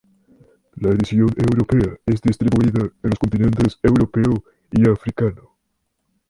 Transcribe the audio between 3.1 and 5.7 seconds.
los continentes europeo y africano.